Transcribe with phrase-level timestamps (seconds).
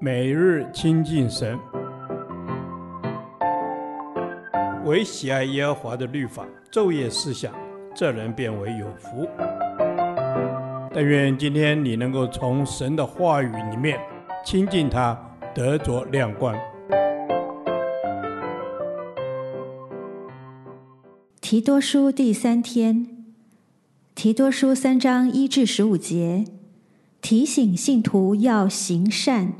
[0.00, 1.58] 每日亲近神，
[4.84, 7.54] 唯喜爱耶和华的律法，昼夜思想，
[7.94, 9.26] 这人便为有福。
[10.92, 13.98] 但愿今天你能够从神的话语里面
[14.44, 15.18] 亲近他，
[15.54, 16.54] 得着亮光。
[21.40, 23.24] 提多书第三天，
[24.14, 26.44] 提多书三章一至十五节，
[27.22, 29.54] 提醒信徒要行善。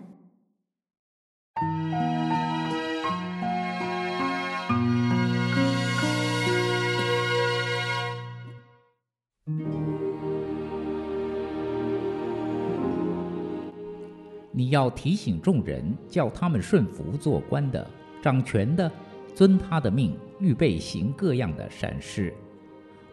[14.56, 17.84] 你要提醒众人，叫他们顺服做官的、
[18.22, 18.90] 掌权的，
[19.34, 20.16] 遵他的命。
[20.40, 22.34] 预备行各样的善事，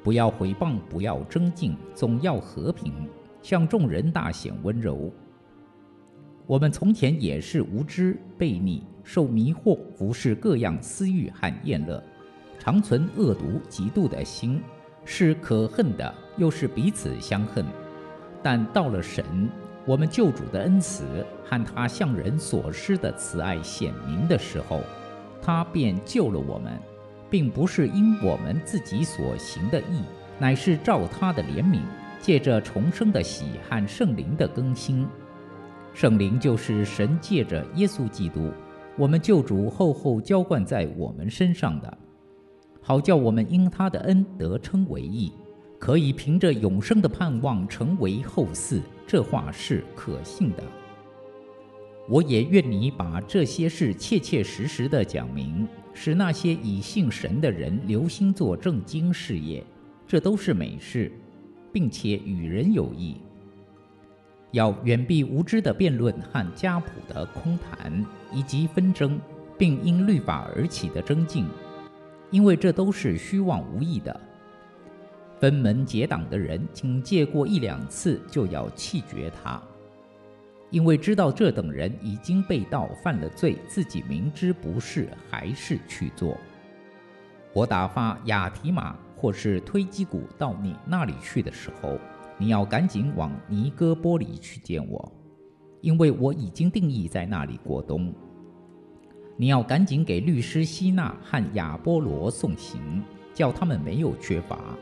[0.03, 3.07] 不要毁谤，不要争竞，总要和平，
[3.43, 5.09] 向众人大显温柔。
[6.47, 12.03] 我们从前也是无知、悖逆、受迷惑，服事各样私欲和宴乐，
[12.59, 14.61] 常存恶毒、嫉妒的心，
[15.05, 17.63] 是可恨的，又是彼此相恨。
[18.43, 19.23] 但到了神，
[19.85, 21.03] 我们救主的恩慈
[21.43, 24.81] 和他向人所施的慈爱显明的时候，
[25.41, 26.71] 他便救了我们。
[27.29, 30.03] 并不是因我们自己所行的义，
[30.37, 31.79] 乃是照他的怜悯，
[32.19, 35.07] 借着重生的喜和圣灵的更新。
[35.93, 38.51] 圣灵就是神借着耶稣基督，
[38.97, 41.97] 我们救主厚厚浇灌在我们身上的，
[42.81, 45.31] 好叫我们因他的恩得称为义，
[45.79, 48.81] 可以凭着永生的盼望成为后嗣。
[49.11, 50.63] 这话是可信的。
[52.07, 55.67] 我也愿你把这些事切切实实的讲明。
[55.93, 59.61] 使那些以信神的人留心做正经事业，
[60.07, 61.11] 这都是美事，
[61.73, 63.17] 并且与人有益。
[64.51, 69.19] 要远避无知的辩论和家谱的空谈，以及纷争，
[69.57, 71.45] 并因律法而起的争竞，
[72.29, 74.17] 因为这都是虚妄无益的。
[75.41, 79.59] 分门结党的人，仅借过一两次，就要弃绝他。
[80.69, 86.37] 因为知道这等人已经被盗犯了罪，自己明知不是，还是去做。
[87.53, 91.97] 我打发亚提马或是推基古到你那里去的时候，
[92.37, 95.11] 你要赶紧往尼哥波里去见我，
[95.81, 98.13] 因为我已经定义在那里过冬。
[99.37, 103.03] 你要赶紧给律师西拿和亚波罗送行，
[103.33, 104.77] 叫他们没有缺乏，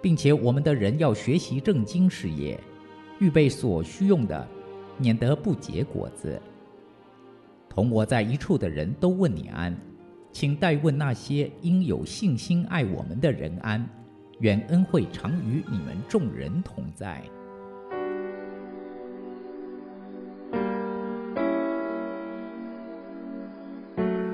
[0.00, 2.58] 并且我们的人要学习正经事业，
[3.18, 4.48] 预备所需用的。
[5.02, 6.38] 免得不结果子。
[7.70, 9.74] 同我在一处的人都问你安，
[10.30, 13.82] 请代问那些因有信心爱我们的人安。
[14.40, 17.22] 愿恩惠常与你们众人同在。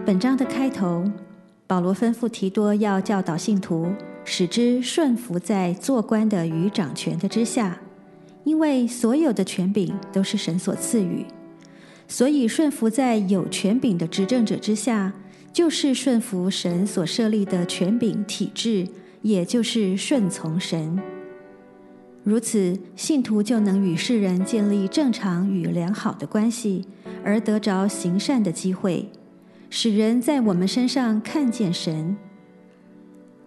[0.05, 1.09] 本章的开头，
[1.69, 3.93] 保罗吩咐提多要教导信徒，
[4.27, 7.81] 使之顺服在做官的与掌权的之下。
[8.45, 11.25] 因为所有的权柄都是神所赐予，
[12.07, 15.13] 所以顺服在有权柄的执政者之下，
[15.53, 18.87] 就是顺服神所设立的权柄体制，
[19.23, 20.97] 也就是顺从神。
[22.23, 26.85] 如此，信徒就能与世人建立正常与良好的关系，
[27.25, 29.09] 而得着行善的机会，
[29.71, 32.17] 使人在我们身上看见神。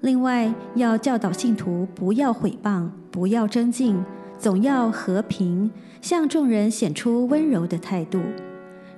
[0.02, 4.04] 另外，要教导信徒不要毁谤，不要争竞。
[4.38, 5.70] 总要和平，
[6.02, 8.22] 向众人显出温柔的态度。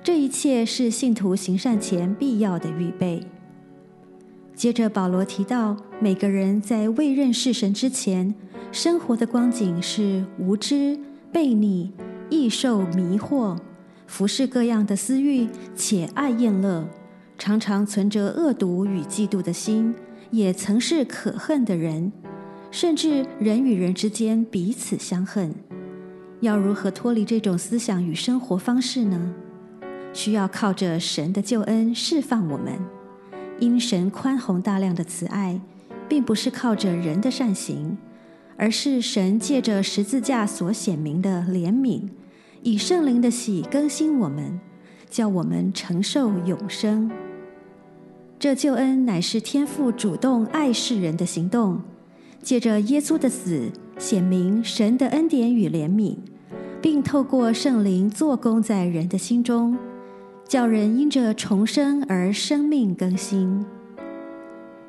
[0.00, 3.26] 这一切是信徒行善前必要的预备。
[4.54, 8.32] 接着，保罗提到，每个人在未认识神之前，
[8.70, 10.96] 生活的光景是无知、
[11.32, 11.90] 悖逆、
[12.30, 13.58] 易受迷惑，
[14.06, 16.86] 服事各样的私欲，且爱宴乐，
[17.36, 19.92] 常常存着恶毒与嫉妒的心，
[20.32, 22.10] 也曾是可恨的人。
[22.72, 25.54] 甚至人与人之间彼此相恨，
[26.40, 29.34] 要如何脱离这种思想与生活方式呢？
[30.14, 32.72] 需要靠着神的救恩释放我们。
[33.60, 35.60] 因神宽宏大量的慈爱，
[36.08, 37.98] 并不是靠着人的善行，
[38.56, 42.08] 而是神借着十字架所显明的怜悯，
[42.62, 44.58] 以圣灵的喜更新我们，
[45.10, 47.10] 叫我们承受永生。
[48.42, 51.80] 这救恩乃是天父主动爱世人的行动。
[52.42, 56.16] 借着耶稣的死，显明神的恩典与怜悯，
[56.80, 59.78] 并透过圣灵做工在人的心中，
[60.48, 63.64] 叫人因着重生而生命更新。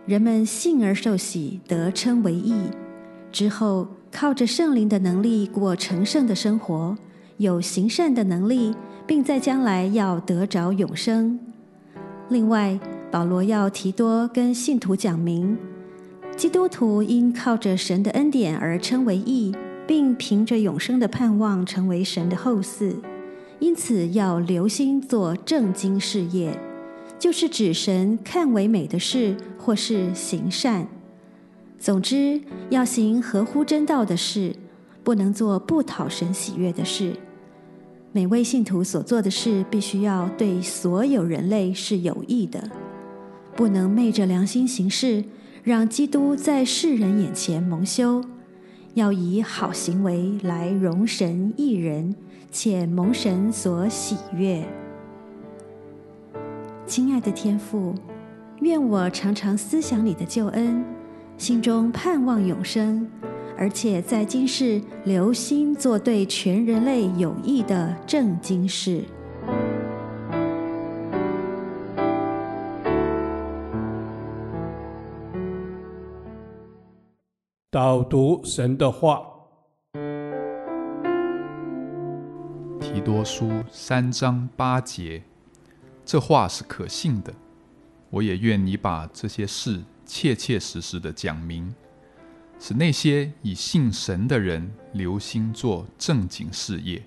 [0.07, 2.55] 人们信而受洗，得称为义，
[3.31, 6.97] 之后靠着圣灵的能力过成圣的生活，
[7.38, 8.73] 有行善的能力，
[9.05, 11.39] 并在将来要得着永生。
[12.29, 12.79] 另外，
[13.13, 15.56] 保罗要提多跟信徒讲明，
[16.36, 19.56] 基督徒因靠着神的恩典而称为义，
[19.86, 22.95] 并凭着永生的盼望成为神的后嗣，
[23.60, 26.60] 因此要留心做正经事业，
[27.19, 30.88] 就是指神看为美的事，或是行善。
[31.77, 34.56] 总之，要行合乎真道的事，
[35.04, 37.13] 不能做不讨神喜悦的事。
[38.12, 42.71] 每位信徒所做的事，必须要对所有人类是有益的，
[43.55, 45.23] 不能昧着良心行事，
[45.63, 48.23] 让基督在世人眼前蒙羞。
[48.95, 52.15] 要以好行为来荣神益人，
[52.51, 54.63] 且蒙神所喜悦。
[56.85, 57.95] 亲爱的天父，
[58.61, 60.83] 愿我常常思想你的救恩。
[61.38, 63.07] 心中盼望永生，
[63.57, 69.03] 而且在今世留心做对全人类有益的正经事。
[77.73, 79.25] 导读神的话，
[82.79, 85.23] 提多书三章八节，
[86.05, 87.33] 这话是可信的。
[88.11, 89.81] 我也愿你把这些事。
[90.05, 91.73] 切切实实的讲明，
[92.59, 97.01] 使那些以信神的人留心做正经事业，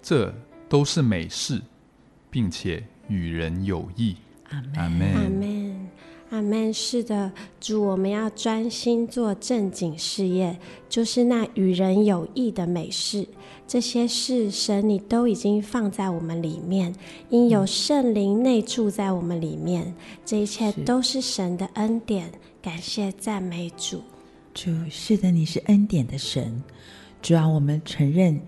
[0.00, 0.32] 这
[0.68, 1.60] 都是美事，
[2.30, 4.14] 并且与人有益。
[4.50, 5.14] 阿门。
[5.14, 5.69] 阿门。
[6.30, 6.72] 阿门。
[6.72, 7.30] 是的，
[7.60, 13.26] 主，我们要专心做正经事业，就是那与人有益的美事。
[13.66, 16.92] 这些事，神你都已经放在我们里面，
[17.28, 19.94] 因有圣灵内住在我们里面，
[20.24, 22.32] 这一切都是神的恩典。
[22.60, 24.02] 感谢赞美主。
[24.52, 26.60] 主，是的，你是恩典的神。
[27.22, 28.40] 主要，我们承认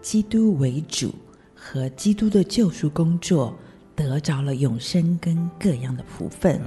[0.00, 1.12] 基督为主
[1.54, 3.52] 和基督的救赎工作，
[3.98, 6.60] 得着了永生跟各样的福分。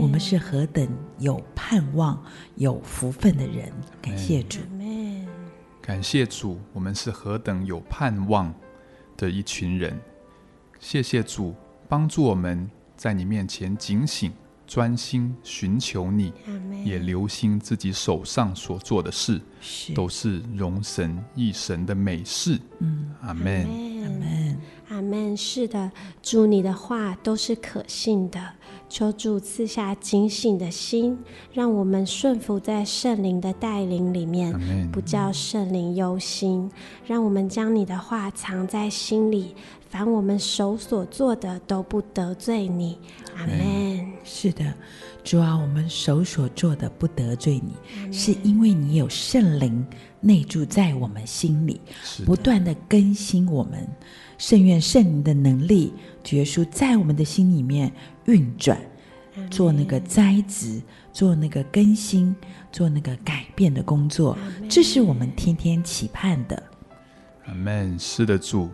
[0.00, 0.88] 我们是何等
[1.18, 2.20] 有盼望、
[2.56, 3.70] 有福分的人。
[4.00, 4.60] 感谢主。
[5.82, 8.54] 感谢主，我们是何等有盼望
[9.14, 10.00] 的一群人。
[10.78, 11.54] 谢谢主
[11.86, 14.32] 帮助我们在你面前警醒、
[14.66, 16.32] 专心寻求你，
[16.84, 22.58] 也留心自己手上所做的事，是都是荣神益神的美事。
[22.78, 24.58] 嗯，阿门，阿门，
[25.00, 25.34] 阿门。
[25.34, 25.90] 是的，
[26.22, 28.38] 主你的话都是可信的。
[28.90, 31.16] 求主赐下警醒的心，
[31.54, 34.52] 让我们顺服在圣灵的带领里面
[34.90, 36.70] 不叫圣灵忧心。
[37.06, 39.54] 让我们将你的话藏在心里，
[39.88, 42.98] 凡我们手所做的都不得罪你。
[43.36, 44.12] 阿门。
[44.24, 44.74] 是的，
[45.22, 49.86] 主啊，我们手所做的不得罪你是因为你有圣灵
[50.20, 51.80] 内住在我们心里，
[52.24, 53.88] 不断的更新我们。
[54.38, 57.92] 圣愿圣灵的能力结束在我们的心里面
[58.24, 58.80] 运转，
[59.50, 60.80] 做那个栽植，
[61.12, 62.34] 做那个更新，
[62.72, 64.38] 做那个改变的工作，
[64.68, 66.62] 这是我们天天期盼的。
[67.46, 67.98] 阿门。
[67.98, 68.70] 是的，主，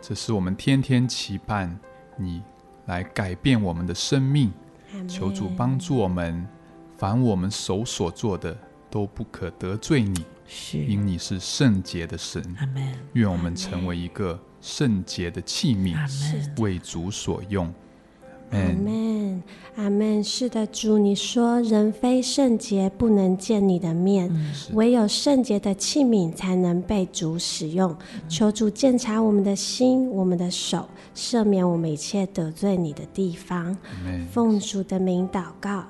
[0.00, 1.76] 这是我们天天期盼
[2.16, 2.42] 你
[2.86, 4.52] 来改变我们的生命。
[5.08, 6.46] 求主帮助我们，
[6.98, 8.56] 凡我们手所做的
[8.90, 12.42] 都不可得罪你，是因你是圣洁的神。
[12.58, 12.82] 阿门。
[13.14, 14.38] 愿我们成为一个。
[14.64, 15.96] 圣洁的器皿，
[16.60, 17.66] 为主所用。
[18.52, 19.42] 阿门，
[19.74, 20.22] 阿门。
[20.22, 27.90] 是的，主，你说人非圣洁不能见你的面，嗯、唯有圣洁的器皿才能被主使用。
[28.14, 33.76] 嗯、求主鉴察我们的心，我们的手，赦免我们一切得罪你的地方。
[34.30, 35.84] 奉主的名祷告，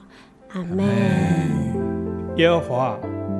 [0.53, 0.89] 阿门。
[2.39, 2.99] 耶和华，